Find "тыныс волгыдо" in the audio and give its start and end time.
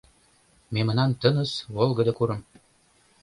1.21-2.13